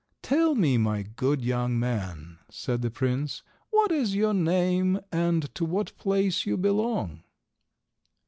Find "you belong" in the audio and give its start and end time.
6.43-7.21